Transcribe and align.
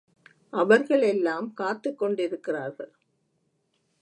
அவர்களெல்லாம் 0.53 1.53
காத்துக் 1.53 1.97
கொண்டிருக்கிறார்கள். 1.97 2.91